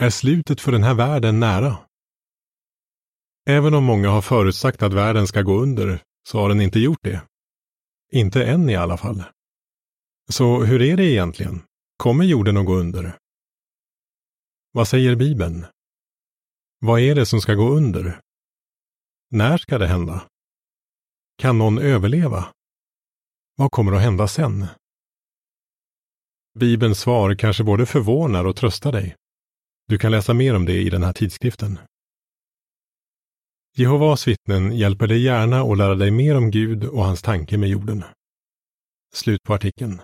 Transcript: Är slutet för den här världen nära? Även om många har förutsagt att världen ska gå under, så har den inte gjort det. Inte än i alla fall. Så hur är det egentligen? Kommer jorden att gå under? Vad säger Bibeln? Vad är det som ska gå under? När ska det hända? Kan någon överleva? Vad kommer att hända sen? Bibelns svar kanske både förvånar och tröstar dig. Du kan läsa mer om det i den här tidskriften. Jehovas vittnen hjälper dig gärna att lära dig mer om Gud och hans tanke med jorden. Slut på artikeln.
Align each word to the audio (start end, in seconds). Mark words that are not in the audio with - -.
Är 0.00 0.10
slutet 0.10 0.60
för 0.60 0.72
den 0.72 0.82
här 0.82 0.94
världen 0.94 1.40
nära? 1.40 1.78
Även 3.48 3.74
om 3.74 3.84
många 3.84 4.08
har 4.08 4.22
förutsagt 4.22 4.82
att 4.82 4.92
världen 4.92 5.26
ska 5.26 5.42
gå 5.42 5.60
under, 5.60 6.02
så 6.28 6.40
har 6.40 6.48
den 6.48 6.60
inte 6.60 6.78
gjort 6.80 7.02
det. 7.02 7.22
Inte 8.12 8.44
än 8.44 8.70
i 8.70 8.76
alla 8.76 8.96
fall. 8.96 9.24
Så 10.30 10.64
hur 10.64 10.82
är 10.82 10.96
det 10.96 11.04
egentligen? 11.04 11.62
Kommer 11.96 12.24
jorden 12.24 12.56
att 12.56 12.66
gå 12.66 12.74
under? 12.74 13.18
Vad 14.72 14.88
säger 14.88 15.16
Bibeln? 15.16 15.66
Vad 16.78 17.00
är 17.00 17.14
det 17.14 17.26
som 17.26 17.40
ska 17.40 17.54
gå 17.54 17.68
under? 17.68 18.20
När 19.30 19.58
ska 19.58 19.78
det 19.78 19.86
hända? 19.86 20.28
Kan 21.38 21.58
någon 21.58 21.78
överleva? 21.78 22.52
Vad 23.56 23.70
kommer 23.70 23.92
att 23.92 24.02
hända 24.02 24.28
sen? 24.28 24.66
Bibelns 26.58 27.00
svar 27.00 27.34
kanske 27.34 27.64
både 27.64 27.86
förvånar 27.86 28.44
och 28.44 28.56
tröstar 28.56 28.92
dig. 28.92 29.16
Du 29.90 29.98
kan 29.98 30.12
läsa 30.12 30.34
mer 30.34 30.56
om 30.56 30.64
det 30.64 30.82
i 30.82 30.90
den 30.90 31.02
här 31.02 31.12
tidskriften. 31.12 31.78
Jehovas 33.76 34.28
vittnen 34.28 34.76
hjälper 34.76 35.06
dig 35.06 35.22
gärna 35.22 35.60
att 35.60 35.78
lära 35.78 35.94
dig 35.94 36.10
mer 36.10 36.36
om 36.36 36.50
Gud 36.50 36.84
och 36.84 37.04
hans 37.04 37.22
tanke 37.22 37.58
med 37.58 37.68
jorden. 37.68 38.04
Slut 39.14 39.42
på 39.42 39.54
artikeln. 39.54 40.00